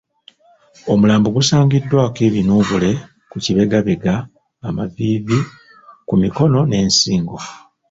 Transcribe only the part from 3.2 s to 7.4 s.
ku kibegabega, amaviivi, ku mikono n'ensingo.